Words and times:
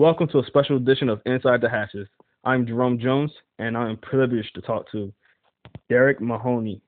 Welcome 0.00 0.28
to 0.28 0.38
a 0.38 0.46
special 0.46 0.78
edition 0.78 1.10
of 1.10 1.20
Inside 1.26 1.60
the 1.60 1.68
Hashes. 1.68 2.08
I'm 2.42 2.66
Jerome 2.66 2.98
Jones, 2.98 3.30
and 3.58 3.76
I 3.76 3.90
am 3.90 3.98
privileged 3.98 4.54
to 4.54 4.62
talk 4.62 4.90
to 4.92 5.12
Derek 5.90 6.22
Mahoney 6.22 6.80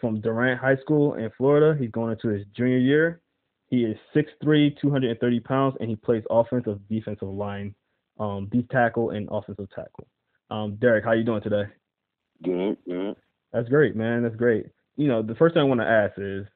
from 0.00 0.22
Durant 0.22 0.58
High 0.58 0.78
School 0.78 1.16
in 1.16 1.30
Florida. 1.36 1.78
He's 1.78 1.90
going 1.90 2.12
into 2.12 2.28
his 2.28 2.46
junior 2.56 2.78
year. 2.78 3.20
He 3.66 3.84
is 3.84 3.98
6'3", 4.14 4.74
230 4.80 5.40
pounds, 5.40 5.76
and 5.80 5.90
he 5.90 5.96
plays 5.96 6.22
offensive, 6.30 6.80
defensive 6.88 7.28
line, 7.28 7.74
um, 8.18 8.48
deep 8.50 8.70
tackle, 8.70 9.10
and 9.10 9.28
offensive 9.30 9.68
tackle. 9.74 10.06
Um, 10.50 10.76
Derek, 10.76 11.04
how 11.04 11.12
you 11.12 11.24
doing 11.24 11.42
today? 11.42 11.64
Good, 12.42 12.78
good. 12.86 13.16
That's 13.52 13.68
great, 13.68 13.96
man. 13.96 14.22
That's 14.22 14.34
great. 14.34 14.64
You 14.96 15.08
know, 15.08 15.20
the 15.20 15.34
first 15.34 15.52
thing 15.52 15.60
I 15.60 15.66
want 15.66 15.82
to 15.82 15.86
ask 15.86 16.14
is, 16.16 16.46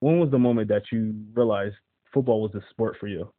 when 0.00 0.18
was 0.18 0.32
the 0.32 0.40
moment 0.40 0.66
that 0.70 0.90
you 0.90 1.14
realized 1.34 1.76
football 2.12 2.42
was 2.42 2.52
a 2.56 2.64
sport 2.72 2.96
for 2.98 3.06
you? 3.06 3.32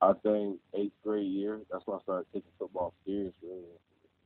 I 0.00 0.12
think 0.22 0.58
eighth 0.74 0.92
grade 1.02 1.30
year. 1.30 1.60
That's 1.70 1.86
when 1.86 1.98
I 1.98 2.02
started 2.02 2.26
taking 2.32 2.50
football 2.58 2.92
serious, 3.06 3.32
really. 3.42 3.62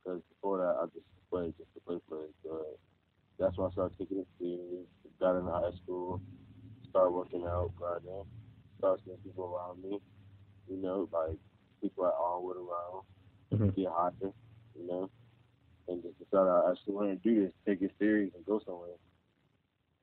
Because 0.03 0.21
before 0.35 0.57
that, 0.57 0.75
I 0.81 0.85
just 0.93 1.05
played 1.29 1.53
just 1.57 1.73
to 1.75 1.79
play, 1.81 1.97
play. 2.09 2.27
But 2.43 2.77
that's 3.39 3.57
when 3.57 3.67
I 3.69 3.71
started 3.71 3.97
taking 3.97 4.19
it 4.19 4.27
serious. 4.39 4.87
Got 5.19 5.37
into 5.39 5.51
high 5.51 5.71
school, 5.83 6.19
started 6.89 7.11
working 7.11 7.43
out, 7.45 7.71
grinding, 7.77 8.25
started 8.79 9.01
seeing 9.05 9.17
people 9.23 9.55
around 9.55 9.81
me. 9.83 9.99
You 10.69 10.77
know, 10.81 11.07
like 11.13 11.37
people 11.81 12.05
at 12.05 12.13
Armwood 12.13 12.57
around, 12.57 13.03
Mm-hmm. 13.53 13.81
get 13.81 13.91
higher. 13.91 14.11
You 14.21 14.87
know, 14.87 15.09
and 15.87 16.01
just 16.01 16.17
decided 16.19 16.49
I 16.49 16.71
actually 16.71 16.93
want 16.95 17.09
to 17.09 17.29
do 17.29 17.43
this, 17.43 17.51
take 17.65 17.81
it 17.81 17.91
serious, 17.99 18.31
and 18.35 18.45
go 18.45 18.61
somewhere. 18.65 18.89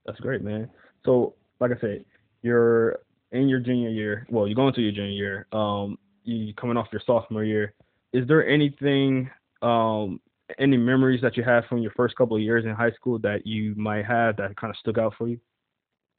That's 0.07 0.21
great, 0.21 0.43
man. 0.43 0.71
So, 1.05 1.35
like 1.61 1.71
I 1.73 1.81
said, 1.81 2.05
you're 2.43 3.01
in 3.33 3.49
your 3.49 3.61
junior 3.61 3.91
year. 3.91 4.27
Well, 4.31 4.47
you're 4.47 4.55
going 4.55 4.75
to 4.75 4.81
your 4.81 4.93
junior 4.93 5.11
year. 5.11 5.47
Um, 5.53 5.99
you 6.25 6.55
coming 6.55 6.77
off 6.77 6.89
your 6.93 7.03
sophomore 7.07 7.45
year. 7.45 7.75
Is 8.13 8.27
there 8.29 8.47
anything, 8.49 9.31
um, 9.63 10.21
any 10.59 10.77
memories 10.77 11.21
that 11.23 11.37
you 11.37 11.45
have 11.45 11.65
from 11.67 11.79
your 11.79 11.93
first 11.93 12.17
couple 12.17 12.37
of 12.37 12.43
years 12.43 12.65
in 12.65 12.75
high 12.75 12.93
school 12.93 13.19
that 13.21 13.47
you 13.47 13.75
might 13.77 14.05
have 14.07 14.37
that 14.37 14.57
kind 14.57 14.71
of 14.71 14.77
stuck 14.79 14.99
out 14.99 15.15
for 15.17 15.29
you? 15.29 15.39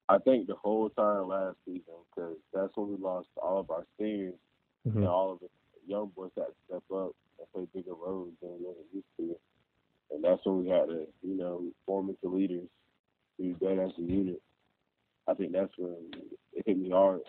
I 0.08 0.18
think 0.20 0.48
the 0.48 0.56
whole 0.56 0.90
time 0.90 1.28
last 1.28 1.58
season, 1.66 1.84
because 2.16 2.36
that's 2.54 2.72
when 2.76 2.90
we 2.90 2.98
lost 2.98 3.28
all 3.42 3.60
of 3.60 3.70
our 3.70 3.86
seniors 4.00 4.36
Mm-hmm. 4.88 5.00
and 5.00 5.08
all 5.08 5.34
of 5.34 5.40
the 5.40 5.48
young 5.88 6.10
boys 6.16 6.32
that 6.38 6.48
step 6.66 6.84
up 6.94 7.12
and 7.38 7.48
play 7.54 7.68
bigger 7.74 7.94
roles 7.94 8.32
than 8.42 8.52
we 8.52 8.66
were 8.66 8.74
used 8.94 9.06
to. 9.18 9.36
And 10.10 10.24
that's 10.24 10.40
when 10.46 10.64
we 10.64 10.70
had 10.70 10.88
to, 10.88 11.06
you 11.22 11.38
know, 11.38 11.64
form 11.86 12.10
into 12.10 12.34
leaders 12.34 12.70
to 13.38 13.44
do 13.44 13.56
that 13.60 13.84
as 13.84 13.92
a 13.98 14.02
unit. 14.02 14.42
I 15.30 15.34
think 15.36 15.52
that's 15.52 15.72
where 15.78 15.94
it 16.54 16.64
hit 16.66 16.78
me 16.78 16.90
hard. 16.90 17.22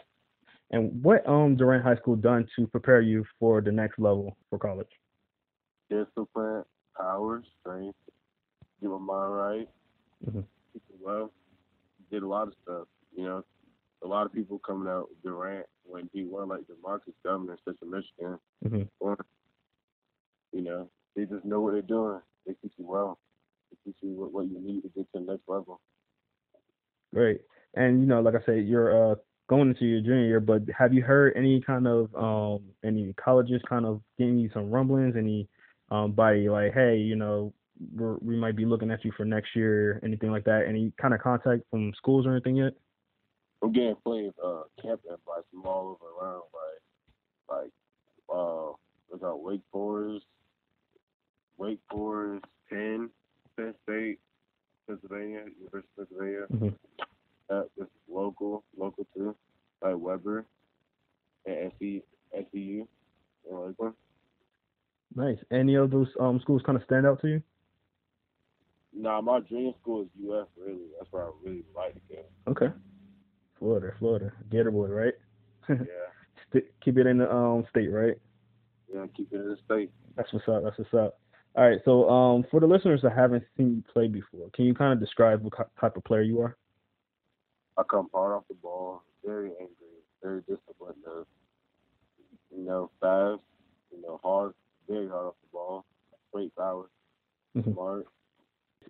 And 0.70 1.03
what 1.03 1.27
um 1.29 1.56
Durant 1.56 1.84
High 1.84 1.97
School 1.97 2.17
done 2.17 2.47
to 2.57 2.67
prepare 2.67 3.01
you 3.01 3.25
for 3.39 3.61
the 3.61 3.73
next 3.73 3.98
level 3.98 4.37
for 4.48 4.59
college? 4.59 4.89
Discipline, 5.91 6.65
power, 6.97 7.42
strength, 7.61 7.98
get 8.81 8.91
my 8.91 8.98
mind 8.98 9.34
right, 9.34 9.69
Mhm. 10.27 10.45
keep 10.73 10.83
well. 11.01 11.33
Did 12.11 12.23
a 12.23 12.27
lot 12.29 12.48
of 12.48 12.55
stuff, 12.62 12.89
you 13.12 13.25
know. 13.25 13.45
A 14.03 14.07
lot 14.09 14.25
of 14.25 14.33
people 14.33 14.59
coming 14.61 14.89
out 14.89 15.11
with 15.11 15.23
Durant 15.23 15.67
when 15.85 16.09
he 16.12 16.25
won 16.25 16.48
like 16.48 16.67
the 16.69 16.77
Marcus 16.83 17.14
Governor, 17.23 17.59
Central 17.64 17.91
Michigan, 17.91 18.39
Mm-hmm. 18.64 18.83
or 19.01 19.17
you 20.53 20.62
know, 20.62 20.91
they 21.14 21.27
just 21.27 21.45
know 21.45 21.61
what 21.61 21.73
they're 21.73 21.83
doing. 21.83 22.20
They 22.47 22.55
teach 22.55 22.73
you 22.77 22.87
well. 22.87 23.19
They 23.70 23.77
teach 23.85 23.98
you 24.03 24.11
what, 24.14 24.33
what 24.33 24.47
you 24.48 24.59
need 24.61 24.83
to 24.83 24.89
get 24.89 25.07
to 25.12 25.20
the 25.20 25.33
next 25.33 25.48
level. 25.48 25.81
Great. 27.14 27.42
And 27.75 28.01
you 28.01 28.07
know, 28.07 28.20
like 28.20 28.35
I 28.35 28.45
said, 28.45 28.67
you're 28.67 29.13
uh 29.13 29.14
going 29.48 29.69
into 29.69 29.85
your 29.85 30.01
junior 30.01 30.27
year, 30.27 30.41
but 30.41 30.63
have 30.77 30.95
you 30.95 31.03
heard 31.03 31.33
any 31.36 31.61
kind 31.61 31.86
of 31.86 32.14
um 32.14 32.63
any 32.85 33.13
colleges 33.14 33.63
kind 33.69 33.86
of 33.86 34.01
giving 34.19 34.39
you 34.39 34.51
some 34.53 34.70
rumblings, 34.70 35.17
any 35.17 35.48
um 35.91 36.13
body 36.13 36.48
like, 36.48 36.73
hey, 36.75 36.97
you 36.97 37.17
know, 37.17 37.53
we're, 37.95 38.17
we 38.19 38.36
might 38.36 38.57
be 38.57 38.64
looking 38.64 38.91
at 38.91 39.05
you 39.05 39.13
for 39.17 39.25
next 39.25 39.57
year, 39.57 40.01
anything 40.05 40.30
like 40.30 40.45
that? 40.45 40.67
Any 40.69 40.92
kind 41.01 41.14
of 41.14 41.20
contact 41.20 41.63
from 41.70 41.92
schools 41.97 42.27
or 42.27 42.33
anything 42.33 42.57
yet? 42.57 42.75
I'm 43.63 43.73
getting 43.73 43.91
of 43.91 44.35
uh, 44.42 44.63
camp 44.83 45.03
invites 45.05 45.47
from 45.51 45.67
all 45.67 45.98
over 45.98 46.27
around, 46.27 46.42
like 46.55 47.63
like 47.63 47.70
uh, 48.33 48.73
what's 49.09 49.25
out 49.25 49.42
Wake 49.42 49.61
Forest, 49.70 50.25
Wake 51.59 51.80
Forest, 51.91 52.45
Penn, 52.70 53.11
Penn 53.57 53.75
State, 53.83 54.19
Pennsylvania, 54.86 55.45
University 55.59 55.89
of 55.98 56.09
Pennsylvania. 56.09 56.47
Mhm. 56.53 56.75
Uh, 57.50 57.62
this 57.77 57.88
local, 58.08 58.64
local 58.77 59.06
too, 59.14 59.34
by 59.83 59.92
Webber 59.94 60.46
and 61.46 61.72
SE, 61.80 62.02
SEU 62.33 62.86
in 63.50 63.66
Lakeland. 63.66 63.94
Nice. 65.16 65.38
Any 65.50 65.74
of 65.74 65.90
those 65.90 66.08
um 66.20 66.38
schools 66.40 66.62
kind 66.64 66.77
of 66.78 66.84
stand 66.84 67.06
out 67.06 67.20
to 67.22 67.28
you? 67.28 67.42
Nah, 68.96 69.20
my 69.20 69.40
dream 69.40 69.72
school 69.80 70.02
is 70.02 70.08
UF. 70.22 70.48
Really, 70.56 70.78
that's 70.98 71.11
where 71.12 71.24
I 71.24 71.30
really 71.42 71.64
like 71.74 71.94
to 71.94 72.00
go. 72.14 72.22
Okay. 72.52 72.72
Florida, 73.58 73.92
Florida, 73.98 74.32
Gator 74.50 74.70
boy, 74.70 74.86
right? 74.86 75.14
Yeah, 75.68 75.77
St- 76.50 76.64
keep 76.84 76.98
it 76.98 77.06
in 77.06 77.18
the 77.18 77.32
um 77.32 77.64
state, 77.70 77.88
right? 77.88 78.14
yeah, 78.92 79.06
keep 79.17 79.32
it 79.32 79.36
in 79.36 79.48
the 79.48 79.56
state. 79.64 79.90
That's 80.17 80.32
what's 80.32 80.48
up. 80.48 80.62
That's 80.64 80.78
what's 80.78 80.94
up. 80.94 81.18
All 81.56 81.68
right. 81.68 81.80
So, 81.84 82.08
um, 82.08 82.44
for 82.50 82.61
the 82.61 82.67
listeners 82.67 83.00
that 83.02 83.12
haven't 83.12 83.44
seen 83.56 83.77
you 83.77 83.82
play 83.92 84.08
before, 84.08 84.48
can 84.55 84.64
you 84.64 84.74
kind 84.74 84.92
of 84.92 85.00
describe 85.00 85.42
what 85.42 85.52
type 85.80 85.96
of 85.96 86.05
player 86.05 86.22
you 86.22 86.40
are? 86.40 86.56
I 87.80 87.83
come 87.85 88.08
hard 88.13 88.33
off 88.33 88.45
the 88.48 88.55
ball, 88.55 89.02
very 89.24 89.52
angry, 89.58 90.05
very 90.23 90.41
disciplined, 90.42 90.96
though. 91.02 91.27
You 92.55 92.63
know, 92.64 92.91
fast, 93.01 93.41
you 93.91 94.02
know, 94.02 94.20
hard, 94.23 94.52
very 94.86 95.08
hard 95.08 95.29
off 95.29 95.35
the 95.42 95.48
ball, 95.51 95.85
great 96.30 96.55
power, 96.57 96.91
Mhm. 97.57 97.73
smart. 97.73 98.07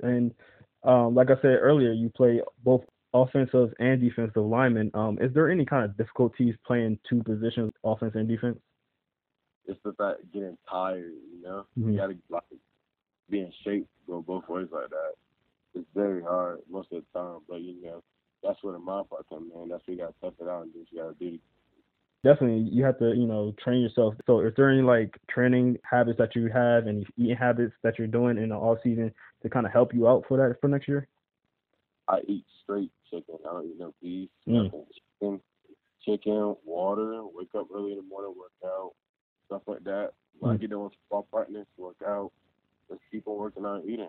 And 0.02 0.34
um, 0.82 1.14
like 1.14 1.30
I 1.30 1.36
said 1.36 1.58
earlier, 1.60 1.92
you 1.92 2.10
play 2.10 2.42
both 2.64 2.84
offensive 3.12 3.72
and 3.78 4.00
defensive 4.00 4.44
lineman. 4.44 4.90
Um, 4.94 5.18
is 5.20 5.32
there 5.34 5.50
any 5.50 5.64
kind 5.64 5.84
of 5.84 5.96
difficulties 5.96 6.56
playing 6.66 6.98
two 7.08 7.22
positions, 7.22 7.72
offense 7.84 8.14
and 8.16 8.26
defense? 8.26 8.58
It's 9.66 9.78
fact 9.98 10.32
getting 10.32 10.58
tired, 10.68 11.12
you 11.32 11.42
know. 11.42 11.66
Mhm. 11.78 11.92
You 11.92 11.96
gotta 11.96 12.16
like 12.28 12.42
be 13.28 13.40
in 13.40 13.52
shape, 13.62 13.86
to 14.06 14.12
go 14.12 14.22
both 14.22 14.48
ways 14.48 14.68
like 14.72 14.88
that. 14.90 15.14
It's 15.74 15.88
very 15.94 16.22
hard 16.22 16.60
most 16.68 16.90
of 16.92 17.04
the 17.04 17.18
time, 17.18 17.40
but 17.48 17.60
you 17.60 17.80
know, 17.82 18.02
that's 18.42 18.62
where 18.62 18.72
the 18.72 18.78
mind 18.78 19.08
part 19.08 19.28
comes 19.28 19.52
in. 19.54 19.68
That's 19.68 19.86
where 19.86 19.96
you 19.96 20.00
gotta 20.02 20.14
tough 20.20 20.34
it 20.40 20.48
out 20.48 20.62
and 20.62 20.72
do 20.72 20.80
what 20.80 20.92
you 20.92 20.98
gotta 20.98 21.14
do. 21.18 21.38
Definitely, 22.22 22.68
you 22.70 22.84
have 22.84 22.98
to, 22.98 23.14
you 23.14 23.26
know, 23.26 23.54
train 23.62 23.80
yourself. 23.80 24.14
So, 24.26 24.40
is 24.40 24.52
there 24.56 24.70
any 24.70 24.82
like 24.82 25.18
training 25.30 25.78
habits 25.90 26.18
that 26.18 26.36
you 26.36 26.48
have, 26.48 26.86
and 26.86 27.06
eating 27.16 27.36
habits 27.36 27.72
that 27.82 27.98
you're 27.98 28.06
doing 28.06 28.36
in 28.36 28.50
the 28.50 28.56
off 28.56 28.78
season 28.82 29.12
to 29.42 29.48
kind 29.48 29.64
of 29.64 29.72
help 29.72 29.94
you 29.94 30.06
out 30.06 30.24
for 30.28 30.36
that 30.36 30.60
for 30.60 30.68
next 30.68 30.86
year? 30.86 31.08
I 32.08 32.20
eat 32.26 32.44
straight 32.62 32.92
chicken. 33.10 33.36
I 33.48 33.52
don't 33.52 33.66
eat 33.66 33.78
no 33.78 33.94
beef. 34.02 34.28
Mm. 34.46 34.64
Nothing. 34.64 34.84
Chicken, 35.18 35.40
chicken, 36.04 36.56
water. 36.64 37.22
Wake 37.24 37.54
up 37.56 37.68
early 37.74 37.92
in 37.92 37.96
the 37.98 38.02
morning, 38.02 38.34
work 38.38 38.52
out, 38.64 38.92
stuff 39.46 39.62
like 39.66 39.84
that. 39.84 40.12
When 40.38 40.52
I 40.52 40.56
Mm. 40.56 40.60
get 40.60 40.70
done 40.70 40.84
with 40.84 40.92
football 41.08 41.22
practice, 41.32 41.66
work 41.78 42.02
out. 42.06 42.32
Just 42.90 43.00
keep 43.10 43.26
on 43.28 43.38
working 43.38 43.64
on 43.64 43.82
eating. 43.84 44.08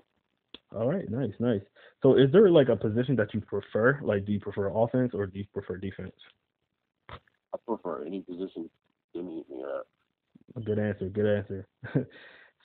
All 0.73 0.89
right, 0.89 1.09
nice, 1.09 1.33
nice. 1.39 1.61
So, 2.01 2.17
is 2.17 2.31
there 2.31 2.49
like 2.49 2.69
a 2.69 2.75
position 2.75 3.15
that 3.17 3.33
you 3.33 3.41
prefer? 3.41 3.99
Like, 4.01 4.25
do 4.25 4.31
you 4.31 4.39
prefer 4.39 4.71
offense 4.73 5.11
or 5.13 5.25
do 5.25 5.39
you 5.39 5.45
prefer 5.53 5.77
defense? 5.77 6.13
I 7.53 7.57
prefer 7.67 8.05
any 8.05 8.21
position 8.21 8.69
anything 9.15 9.63
at. 10.55 10.65
Good 10.65 10.79
answer. 10.79 11.09
Good 11.09 11.25
answer. 11.25 11.67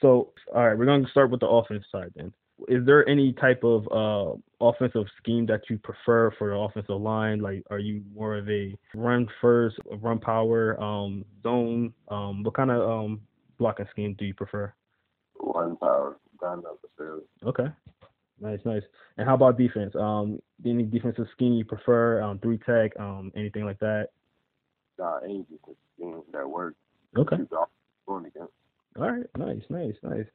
so, 0.01 0.33
all 0.55 0.67
right, 0.67 0.77
we're 0.77 0.87
going 0.87 1.05
to 1.05 1.11
start 1.11 1.31
with 1.31 1.41
the 1.41 1.49
offense 1.49 1.85
side 1.91 2.13
then. 2.15 2.33
Is 2.69 2.87
there 2.87 3.07
any 3.07 3.35
type 3.35 3.63
of 3.65 3.87
uh, 3.93 4.65
offensive 4.65 5.05
scheme 5.19 5.45
that 5.47 5.63
you 5.69 5.79
prefer 5.79 6.31
for 6.39 6.51
the 6.51 6.57
offensive 6.57 7.01
line? 7.01 7.41
Like, 7.41 7.63
are 7.71 7.79
you 7.79 8.03
more 8.15 8.37
of 8.37 8.49
a 8.49 8.75
run 8.95 9.29
first, 9.43 9.77
run 10.01 10.19
power, 10.19 10.81
um, 10.81 11.25
zone? 11.43 11.93
Um, 12.09 12.43
what 12.43 12.55
kind 12.55 12.71
of 12.71 12.89
um, 12.89 13.21
blocking 13.59 13.87
scheme 13.91 14.15
do 14.19 14.25
you 14.25 14.33
prefer? 14.33 14.73
One 15.39 15.77
power, 15.77 16.17
ground 16.39 16.65
up 16.65 16.79
necessarily. 16.83 17.25
Okay. 17.45 17.67
Nice, 18.41 18.61
nice. 18.65 18.83
And 19.17 19.27
how 19.27 19.35
about 19.35 19.57
defense? 19.57 19.95
Um, 19.95 20.41
any 20.65 20.85
defensive 20.85 21.27
scheme 21.33 21.55
you 21.55 21.65
prefer? 21.65 22.21
Um, 22.21 22.39
three 22.39 22.59
tech, 22.59 22.93
um, 22.99 23.33
anything 23.35 23.65
like 23.65 23.79
that? 23.81 24.09
Nah, 24.99 25.19
any 25.25 25.45
defense 25.51 25.77
scheme 25.95 26.23
that 26.33 26.49
works. 26.49 26.77
Okay. 27.17 27.37
Keep 27.37 27.51
the 27.51 27.57
offense 27.57 27.71
going 28.07 28.27
against. 28.27 28.53
All 28.99 29.11
right, 29.11 29.27
nice, 29.37 29.63
nice, 29.69 29.95
nice. 30.03 30.27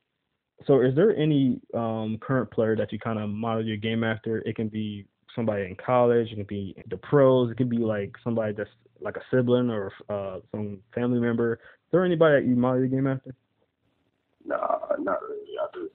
So, 0.68 0.82
is 0.82 0.96
there 0.96 1.16
any 1.16 1.60
um, 1.74 2.20
current 2.22 2.52
player 2.52 2.76
that 2.76 2.92
you 2.92 3.00
kind 3.00 3.20
of 3.20 3.30
model 3.30 3.66
your 3.66 3.78
game 3.78 4.04
after? 4.04 4.40
It 4.40 4.56
can 4.56 4.68
be 4.68 5.06
somebody 5.36 5.64
in 5.64 5.76
college, 5.84 6.32
it 6.32 6.36
can 6.36 6.46
be 6.46 6.76
the 6.90 6.98
pros, 6.98 7.52
it 7.52 7.58
can 7.58 7.70
be 7.70 7.78
like 7.78 8.14
somebody 8.24 8.54
that's 8.54 8.70
like 9.00 9.18
a 9.18 9.22
sibling 9.32 9.70
or 9.70 9.92
uh, 10.10 10.40
some 10.52 10.80
family 10.94 11.20
member. 11.20 11.54
Is 11.54 11.60
there 11.92 12.06
anybody 12.06 12.42
that 12.42 12.48
you 12.48 12.56
model 12.56 12.80
your 12.80 12.88
game 12.88 13.08
after? 13.08 13.34
Nah, 14.46 14.80
not 15.00 15.22
really. 15.22 15.58
I 15.60 15.66
just 15.74 15.94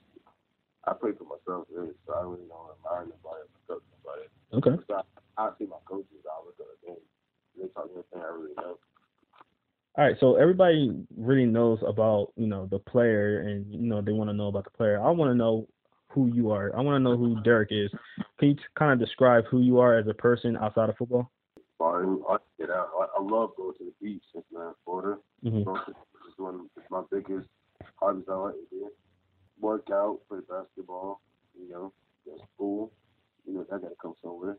I 0.86 0.92
play 0.94 1.10
for 1.18 1.24
myself 1.24 1.66
really, 1.72 1.92
so 2.06 2.14
I 2.14 2.22
really 2.22 2.46
don't 2.48 2.70
admire 2.78 3.10
nobody 3.10 3.42
or 3.42 3.48
look 3.50 3.70
up 3.70 3.82
to 3.82 3.90
nobody. 3.98 4.26
Okay. 4.54 4.82
So 4.88 5.02
I, 5.38 5.42
I 5.42 5.50
see 5.58 5.66
my 5.66 5.82
coaches, 5.84 6.22
I 6.24 6.44
look 6.44 6.54
at 6.60 6.86
them. 6.86 6.96
They 7.58 7.68
talk 7.68 7.88
anything 7.92 8.20
I 8.20 8.34
really 8.34 8.54
know. 8.56 8.78
All 9.98 10.04
right, 10.04 10.16
so 10.20 10.36
everybody 10.36 10.92
really 11.16 11.46
knows 11.46 11.78
about 11.86 12.32
you 12.36 12.46
know 12.46 12.68
the 12.70 12.78
player, 12.78 13.40
and 13.40 13.66
you 13.72 13.88
know 13.88 14.02
they 14.02 14.12
want 14.12 14.28
to 14.28 14.34
know 14.34 14.48
about 14.48 14.64
the 14.64 14.70
player. 14.70 15.00
I 15.00 15.10
want 15.10 15.30
to 15.30 15.34
know 15.34 15.66
who 16.10 16.26
you 16.32 16.50
are. 16.50 16.70
I 16.76 16.82
want 16.82 16.96
to 16.96 17.00
know 17.00 17.16
who 17.16 17.40
Derek 17.42 17.70
is. 17.72 17.90
Can 18.38 18.50
you 18.50 18.56
kind 18.78 18.92
of 18.92 18.98
describe 18.98 19.44
who 19.50 19.60
you 19.60 19.78
are 19.78 19.98
as 19.98 20.06
a 20.06 20.14
person 20.14 20.56
outside 20.58 20.90
of 20.90 20.96
football? 20.98 21.30
I 22.28 22.36
get 22.58 22.70
out. 22.70 22.90
I, 22.98 23.18
I 23.18 23.22
love 23.22 23.50
going 23.56 23.74
to 23.78 23.84
the 23.84 23.92
beach 24.02 24.22
since 24.32 24.44
man, 24.52 24.72
Florida. 24.84 25.18
hmm 25.42 25.62
Going 25.62 25.80
to 25.86 25.90
is 25.90 26.34
one 26.36 26.68
of 26.76 26.82
my 26.90 27.02
biggest 27.10 27.48
hobbies 27.96 28.24
I 28.30 28.34
like 28.34 28.54
to 28.54 28.60
do. 28.70 28.75
Work 29.66 29.88
out, 29.92 30.20
play 30.28 30.38
basketball, 30.48 31.20
you 31.58 31.68
know, 31.68 31.92
go 32.24 32.36
to 32.36 32.44
school. 32.54 32.92
You 33.44 33.54
know, 33.54 33.66
that 33.68 33.82
gotta 33.82 33.96
come 34.00 34.14
somewhere. 34.22 34.58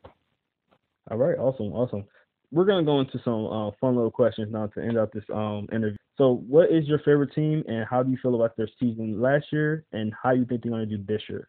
All 1.09 1.15
right, 1.15 1.37
awesome, 1.37 1.67
awesome. 1.67 2.03
We're 2.51 2.65
gonna 2.65 2.83
go 2.83 2.99
into 2.99 3.17
some 3.23 3.45
uh, 3.45 3.71
fun 3.79 3.95
little 3.95 4.11
questions 4.11 4.51
now 4.51 4.67
to 4.67 4.81
end 4.81 4.97
out 4.97 5.13
this 5.13 5.23
um 5.33 5.69
interview. 5.71 5.95
So, 6.17 6.43
what 6.49 6.73
is 6.73 6.89
your 6.89 6.99
favorite 6.99 7.33
team, 7.33 7.63
and 7.69 7.85
how 7.89 8.03
do 8.03 8.11
you 8.11 8.17
feel 8.21 8.35
about 8.35 8.57
their 8.57 8.67
season 8.81 9.21
last 9.21 9.45
year, 9.49 9.85
and 9.93 10.11
how 10.21 10.31
you 10.31 10.43
think 10.43 10.63
they're 10.63 10.73
gonna 10.73 10.85
do 10.85 11.01
this 11.07 11.21
year? 11.29 11.47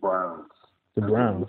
Browns. 0.00 0.50
The 0.96 1.02
Browns. 1.02 1.46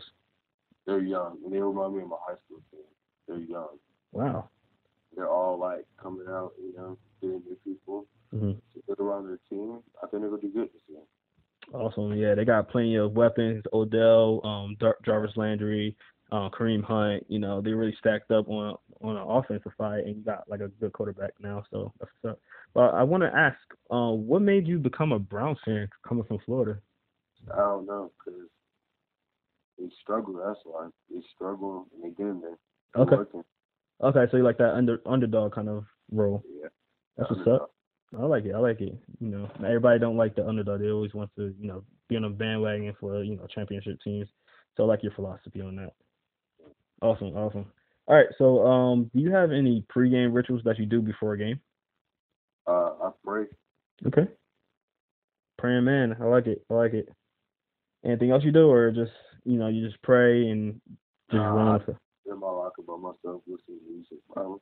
They're 0.85 1.01
young, 1.01 1.39
and 1.43 1.51
they 1.51 1.59
remind 1.59 1.95
me 1.95 2.03
of 2.03 2.09
my 2.09 2.17
high 2.23 2.37
school 2.45 2.61
team. 2.69 2.81
They're 3.27 3.39
young. 3.39 3.79
Wow. 4.11 4.49
They're 5.15 5.27
all 5.27 5.57
like 5.57 5.87
coming 5.99 6.27
out, 6.29 6.51
you 6.61 6.75
know, 6.77 6.99
getting 7.19 7.41
new 7.47 7.57
people. 7.65 8.05
hmm 8.29 8.51
to 8.75 8.83
get 8.87 8.99
around 8.99 9.25
their 9.25 9.39
team. 9.49 9.79
I 10.03 10.07
think 10.07 10.21
they're 10.21 10.29
gonna 10.29 10.41
do 10.43 10.49
good 10.49 10.69
this 10.71 10.83
year. 10.87 11.01
Awesome. 11.73 12.13
Yeah, 12.13 12.33
they 12.35 12.45
got 12.45 12.69
plenty 12.69 12.95
of 12.95 13.13
weapons. 13.13 13.63
Odell, 13.73 14.41
um, 14.45 14.75
Dar- 14.79 14.97
Jarvis 15.05 15.35
Landry, 15.35 15.95
uh, 16.31 16.49
Kareem 16.49 16.83
Hunt. 16.83 17.25
You 17.27 17.39
know, 17.39 17.61
they 17.61 17.71
really 17.71 17.95
stacked 17.99 18.31
up 18.31 18.47
on 18.49 18.77
on 19.01 19.15
an 19.15 19.23
offensive 19.27 19.73
side, 19.77 20.05
and 20.05 20.15
you 20.15 20.23
got 20.23 20.49
like 20.49 20.61
a 20.61 20.69
good 20.69 20.93
quarterback 20.93 21.31
now. 21.39 21.63
So 21.69 21.91
that's 21.99 22.11
what's 22.21 22.33
up. 22.33 22.39
But 22.73 22.93
I 22.93 23.03
want 23.03 23.23
to 23.23 23.35
ask, 23.35 23.57
uh, 23.91 24.11
what 24.11 24.41
made 24.41 24.67
you 24.67 24.79
become 24.79 25.11
a 25.11 25.19
Browns 25.19 25.59
fan 25.65 25.87
coming 26.07 26.23
from 26.23 26.39
Florida? 26.45 26.79
I 27.53 27.57
don't 27.57 27.85
know 27.85 28.11
because 28.17 28.41
they 29.77 29.89
struggle. 30.01 30.41
That's 30.45 30.59
why 30.63 30.87
they 31.09 31.21
struggle 31.35 31.87
and 31.93 32.03
they 32.03 32.15
get 32.15 32.27
in 32.27 32.41
there. 32.41 32.57
They're 32.95 33.03
Okay. 33.03 33.15
working. 33.17 33.43
Okay, 34.01 34.25
so 34.31 34.37
you 34.37 34.43
like 34.43 34.57
that 34.57 34.73
under 34.73 35.01
underdog 35.05 35.53
kind 35.53 35.69
of 35.69 35.85
role. 36.11 36.43
Yeah. 36.61 36.69
That's 37.17 37.29
what's 37.31 37.47
up. 37.47 37.71
I 38.17 38.23
like 38.25 38.45
it. 38.45 38.53
I 38.53 38.59
like 38.59 38.79
it. 38.81 38.97
You 39.19 39.27
know, 39.27 39.49
everybody 39.57 39.99
don't 39.99 40.17
like 40.17 40.35
the 40.35 40.47
underdog. 40.47 40.79
They 40.81 40.89
always 40.89 41.13
want 41.13 41.29
to, 41.37 41.53
you 41.59 41.67
know, 41.67 41.83
be 42.07 42.15
on 42.15 42.23
a 42.23 42.29
bandwagon 42.29 42.95
for 42.99 43.23
you 43.23 43.35
know 43.35 43.47
championship 43.53 43.97
teams. 44.03 44.27
So 44.75 44.83
I 44.83 44.87
like 44.87 45.03
your 45.03 45.11
philosophy 45.13 45.61
on 45.61 45.75
that. 45.77 45.93
Awesome, 47.01 47.35
awesome. 47.35 47.65
All 48.07 48.15
right. 48.15 48.27
So, 48.37 48.65
um, 48.65 49.11
do 49.13 49.21
you 49.21 49.31
have 49.31 49.51
any 49.51 49.83
pregame 49.93 50.33
rituals 50.33 50.61
that 50.63 50.79
you 50.79 50.85
do 50.85 51.01
before 51.01 51.33
a 51.33 51.37
game? 51.37 51.59
Uh, 52.65 52.91
I 53.03 53.09
pray. 53.25 53.45
Okay. 54.05 54.27
Praying 55.57 55.83
man. 55.83 56.15
I 56.21 56.25
like 56.25 56.47
it. 56.47 56.63
I 56.69 56.73
like 56.75 56.93
it. 56.93 57.09
Anything 58.05 58.31
else 58.31 58.43
you 58.43 58.51
do, 58.51 58.69
or 58.69 58.91
just 58.91 59.11
you 59.43 59.57
know 59.57 59.67
you 59.67 59.85
just 59.85 60.01
pray 60.01 60.49
and 60.49 60.79
just 61.29 61.41
Nah, 61.41 61.53
run 61.53 61.81
in 62.29 62.39
my 62.39 62.47
locker 62.47 62.81
by 62.87 62.95
myself, 62.95 63.41
listening 63.47 63.79
to 63.79 63.91
music. 63.91 64.59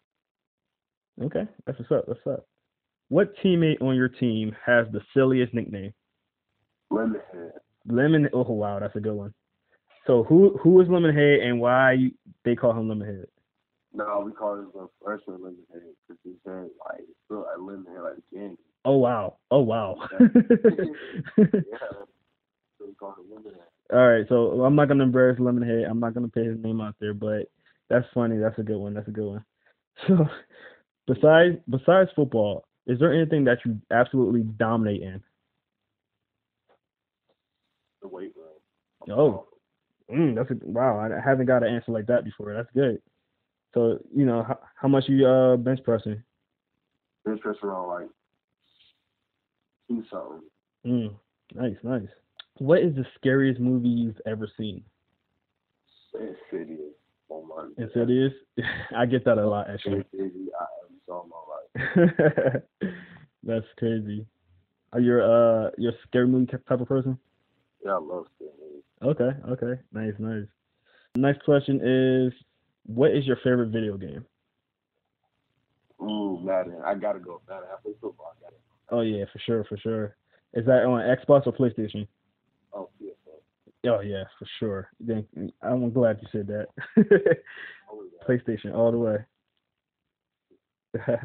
Okay, 1.21 1.49
that's 1.65 1.79
what's 1.79 1.91
up. 1.91 2.05
That's 2.07 2.19
what's 2.23 2.39
up. 2.39 2.47
What 3.09 3.33
teammate 3.43 3.81
on 3.81 3.95
your 3.95 4.09
team 4.09 4.55
has 4.65 4.87
the 4.91 5.01
silliest 5.13 5.53
nickname? 5.53 5.93
Lemonhead. 6.91 7.51
Lemon. 7.87 8.29
Oh 8.33 8.51
wow, 8.51 8.79
that's 8.79 8.95
a 8.95 8.99
good 8.99 9.13
one. 9.13 9.33
So 10.07 10.23
who 10.23 10.57
who 10.61 10.81
is 10.81 10.87
Lemonhead 10.87 11.43
and 11.43 11.59
why 11.59 11.93
you, 11.93 12.11
they 12.43 12.55
call 12.55 12.71
him 12.71 12.87
Lemonhead? 12.87 13.25
No, 13.93 14.23
we 14.25 14.31
call 14.31 14.55
him 14.55 14.71
a 14.79 14.87
freshman 15.03 15.37
Lemonhead 15.37 15.93
because 16.07 16.19
his 16.23 16.35
hair 16.45 16.67
like 16.87 17.03
still 17.25 17.45
like 17.45 17.57
Lemonhead 17.57 18.03
like 18.03 18.23
candy. 18.33 18.57
Oh 18.83 18.97
wow. 18.97 19.37
Oh 19.51 19.61
wow. 19.61 19.95
Yeah. 21.37 21.77
So 22.77 22.87
we 22.87 22.93
call 22.95 23.15
him 23.15 23.25
Lemonhead. 23.31 23.93
All 23.93 24.07
right, 24.07 24.25
so 24.27 24.63
I'm 24.63 24.75
not 24.75 24.87
gonna 24.87 25.03
embarrass 25.03 25.39
Lemonhead. 25.39 25.89
I'm 25.89 25.99
not 25.99 26.13
gonna 26.13 26.27
put 26.27 26.45
his 26.45 26.57
name 26.59 26.81
out 26.81 26.95
there, 26.99 27.13
but 27.13 27.47
that's 27.89 28.05
funny. 28.13 28.37
That's 28.37 28.57
a 28.57 28.63
good 28.63 28.77
one. 28.77 28.93
That's 28.93 29.07
a 29.07 29.11
good 29.11 29.27
one. 29.27 29.45
So 30.07 30.27
besides 31.07 31.55
besides 31.69 32.09
football, 32.15 32.65
is 32.87 32.99
there 32.99 33.13
anything 33.13 33.43
that 33.45 33.59
you 33.65 33.79
absolutely 33.91 34.41
dominate 34.41 35.01
in? 35.01 35.21
The 38.01 38.07
weight 38.07 38.33
room. 38.35 39.17
Oh. 39.17 39.47
Mm, 40.11 40.35
that's 40.35 40.51
a 40.51 40.55
wow. 40.65 40.99
I 40.99 41.19
haven't 41.27 41.47
got 41.47 41.63
an 41.63 41.73
answer 41.73 41.91
like 41.91 42.05
that 42.07 42.23
before. 42.23 42.53
That's 42.53 42.69
good. 42.75 43.01
So 43.73 43.99
you 44.15 44.25
know 44.25 44.43
how, 44.43 44.59
how 44.79 44.87
much 44.87 45.05
you 45.07 45.27
uh 45.27 45.57
bench 45.57 45.79
pressing? 45.83 46.21
Bench 47.25 47.41
press 47.41 47.55
around 47.63 47.87
like 47.89 48.09
two 49.87 50.03
something. 50.11 50.41
Mm, 50.85 51.15
nice, 51.55 51.75
nice. 51.83 52.07
What 52.59 52.81
is 52.81 52.95
the 52.95 53.05
scariest 53.15 53.59
movie 53.59 53.89
you've 53.89 54.21
ever 54.27 54.47
seen? 54.57 54.83
Insidious. 56.13 56.93
Oh 57.31 57.43
my 57.43 57.83
Insidious. 57.83 58.33
I 58.95 59.07
get 59.07 59.25
that 59.25 59.39
a 59.39 59.47
lot 59.47 59.69
actually. 59.69 60.05
Insidious 60.13 60.49
I 60.59 60.65
saw 61.07 61.25
my 61.25 61.35
life. 61.49 61.54
That's 63.43 63.65
crazy. 63.77 64.25
Are 64.93 64.99
you 64.99 65.21
uh 65.21 65.71
you're 65.77 65.91
a 65.91 66.07
scary 66.07 66.27
movie 66.27 66.45
type 66.45 66.81
of 66.81 66.87
person? 66.87 67.17
Yeah, 67.83 67.91
I 67.91 67.99
love 67.99 68.25
scary 68.35 68.51
movies. 68.59 68.83
Okay, 69.03 69.31
okay, 69.51 69.81
nice, 69.91 70.13
nice. 70.19 70.47
Next 71.15 71.43
question 71.43 71.81
is, 71.83 72.33
what 72.85 73.11
is 73.11 73.25
your 73.25 73.37
favorite 73.37 73.69
video 73.69 73.97
game? 73.97 74.25
Ooh, 76.01 76.39
Madden. 76.41 76.81
I 76.85 76.95
gotta 76.95 77.19
go. 77.19 77.41
Madden. 77.47 77.67
I 77.71 77.81
play 77.81 77.93
football. 78.01 78.33
I 78.37 78.41
gotta. 78.41 78.55
Oh 78.89 79.01
yeah, 79.01 79.25
for 79.31 79.39
sure, 79.39 79.63
for 79.65 79.77
sure. 79.77 80.15
Is 80.53 80.65
that 80.65 80.85
on 80.85 81.01
Xbox 81.01 81.47
or 81.47 81.53
PlayStation? 81.53 82.07
Oh, 82.73 82.89
yeah. 82.99 83.11
Oh 83.91 83.99
yeah, 83.99 84.23
for 84.39 84.47
sure. 84.59 84.89
Then 84.99 85.25
I'm 85.61 85.91
glad 85.91 86.19
you 86.21 86.27
said 86.31 86.47
that. 86.47 86.67
PlayStation 88.27 88.73
all 88.73 88.91
the 88.91 88.97
way. 88.97 89.17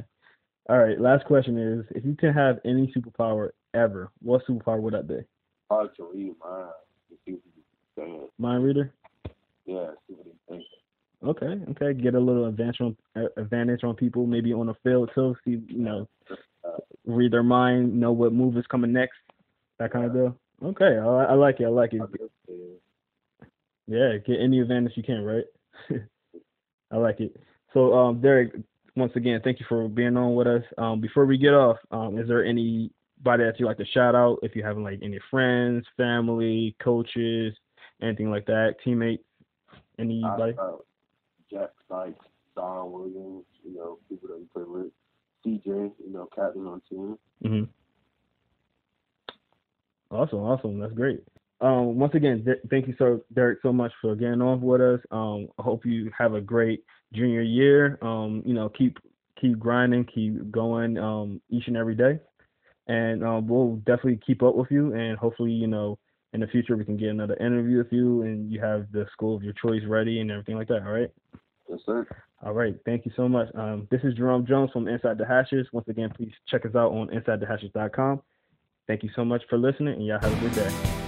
all 0.69 0.79
right, 0.79 1.01
last 1.01 1.25
question 1.25 1.59
is, 1.59 1.85
if 1.97 2.05
you 2.05 2.15
can 2.15 2.33
have 2.33 2.59
any 2.65 2.93
superpower 2.97 3.51
ever, 3.75 4.11
what 4.23 4.43
superpower 4.47 4.81
would 4.81 4.95
that 4.95 5.09
be? 5.09 5.21
Probably 5.69 5.91
to 5.97 6.11
read 6.13 6.35
minds 6.45 6.73
and 7.11 7.19
see 7.25 7.33
what 7.33 7.43
people 7.55 7.63
saying. 7.97 8.29
Mind 8.39 8.65
reader? 8.65 8.93
Yeah, 9.67 9.91
see 10.07 10.15
what 10.15 10.27
they 10.27 10.55
think. 10.55 10.65
Okay, 11.23 11.73
okay. 11.73 12.01
Get 12.01 12.15
a 12.15 12.21
little 12.21 12.47
advantage 12.47 12.81
on 12.81 12.97
uh, 13.17 13.29
advantage 13.37 13.85
on 13.85 13.95
people, 13.95 14.27
maybe 14.27 14.53
on 14.53 14.67
the 14.67 14.75
field 14.83 15.11
too. 15.15 15.37
See, 15.45 15.63
you 15.69 15.79
know, 15.79 16.09
read 17.07 17.33
their 17.33 17.43
mind, 17.43 17.99
know 17.99 18.13
what 18.13 18.33
move 18.33 18.57
is 18.57 18.67
coming 18.71 18.93
next, 18.93 19.19
that 19.79 19.93
kind 19.93 20.07
of 20.07 20.13
deal. 20.13 20.37
Okay, 20.63 20.99
I, 20.99 21.25
I 21.25 21.35
like 21.35 21.61
it. 21.61 21.65
I 21.65 21.69
like 21.69 21.93
it. 21.93 22.01
I 22.03 22.07
just 22.07 22.33
said, 22.47 23.49
Yeah, 23.87 24.17
get 24.19 24.41
any 24.41 24.61
advantage 24.61 24.93
you 24.97 25.03
can, 25.03 25.25
right? 25.25 25.45
I 26.91 26.97
like 26.97 27.21
it. 27.21 27.37
So, 27.73 27.95
um, 27.95 28.21
Derek, 28.21 28.53
once 28.97 29.13
again, 29.17 29.41
thank 29.43 29.61
you 29.61 29.67
for 29.69 29.89
being 29.89 30.17
on 30.17 30.35
with 30.35 30.47
us. 30.47 30.63
Um, 30.79 31.01
before 31.01 31.27
we 31.27 31.39
get 31.39 31.55
off, 31.55 31.77
um, 31.91 32.19
is 32.19 32.29
there 32.29 32.45
anybody 32.45 33.45
that 33.45 33.55
you 33.59 33.67
like 33.67 33.79
to 33.79 33.87
shout 33.87 34.15
out? 34.15 34.39
If 34.43 34.55
you 34.57 34.65
have 34.65 34.79
like 34.79 34.99
any 35.03 35.19
friends, 35.31 35.87
family, 35.97 36.77
coaches, 36.83 37.55
anything 38.03 38.31
like 38.31 38.47
that, 38.47 38.77
teammates, 38.85 39.25
anybody? 39.99 40.55
I, 40.59 40.63
uh, 40.63 40.77
Jack 41.51 41.71
Sykes, 41.89 42.27
Don 42.57 42.93
Williams, 42.93 43.45
you 43.65 43.75
know, 43.75 43.99
people 44.09 44.29
that 44.29 44.39
we 44.39 44.47
play 44.53 44.65
with. 44.67 44.93
CJ, 45.47 45.67
you 45.67 46.13
know, 46.13 46.29
captain 46.35 46.67
on 46.67 46.83
team. 46.89 47.19
hmm 47.43 47.65
Awesome, 50.11 50.41
awesome. 50.41 50.81
That's 50.81 50.93
great. 50.93 51.23
Um, 51.61 51.99
once 51.99 52.15
again, 52.15 52.43
th- 52.45 52.59
thank 52.69 52.89
you 52.89 52.95
so 52.99 53.23
Derek 53.35 53.61
so 53.63 53.73
much 53.73 53.93
for 54.01 54.17
getting 54.17 54.43
on 54.43 54.61
with 54.61 54.81
us. 54.81 55.01
Um, 55.11 55.49
I 55.59 55.63
hope 55.63 55.85
you 55.85 56.11
have 56.17 56.35
a 56.35 56.41
great 56.41 56.83
junior 57.13 57.43
year. 57.43 57.99
Um, 58.03 58.43
you 58.45 58.55
know, 58.55 58.69
keep 58.69 58.99
keep 59.41 59.59
grinding, 59.59 60.05
keep 60.05 60.51
going 60.51 60.99
um, 60.99 61.41
each 61.51 61.67
and 61.67 61.77
every 61.77 61.95
day, 61.95 62.21
and 62.87 63.25
um, 63.25 63.49
we'll 63.49 63.77
definitely 63.77 64.21
keep 64.25 64.43
up 64.43 64.55
with 64.55 64.71
you. 64.71 64.95
And 64.95 65.19
hopefully, 65.19 65.53
you 65.53 65.67
know, 65.67 65.99
in 66.33 66.41
the 66.41 66.47
future 66.47 66.77
we 66.77 66.85
can 66.85 66.97
get 66.97 67.09
another 67.09 67.37
interview 67.37 67.79
with 67.79 67.93
you, 67.93 68.23
and 68.23 68.51
you 68.51 68.61
have 68.61 68.87
the 68.93 69.07
school 69.13 69.37
of 69.37 69.43
your 69.43 69.55
choice 69.55 69.83
ready 69.87 70.21
and 70.21 70.31
everything 70.31 70.57
like 70.57 70.69
that. 70.69 70.83
All 70.83 70.93
right. 70.93 71.11
Yes, 71.69 71.81
sir. 71.87 72.07
All 72.43 72.53
right. 72.53 72.75
Thank 72.85 73.05
you 73.05 73.13
so 73.17 73.29
much. 73.29 73.49
Um, 73.55 73.87
this 73.91 74.01
is 74.03 74.15
Jerome 74.15 74.47
Jones 74.47 74.71
from 74.73 74.89
Inside 74.89 75.19
the 75.19 75.27
Hashes. 75.27 75.67
Once 75.73 75.89
again, 75.89 76.11
please 76.17 76.33
check 76.49 76.65
us 76.67 76.75
out 76.75 76.93
on 76.93 77.09
InsideTheHashes.com. 77.09 78.23
Thank 78.87 79.03
you 79.03 79.11
so 79.15 79.25
much 79.25 79.43
for 79.49 79.57
listening, 79.57 79.95
and 79.95 80.07
y'all 80.07 80.19
have 80.21 80.37
a 80.37 80.41
good 80.41 80.55
day. 80.55 81.00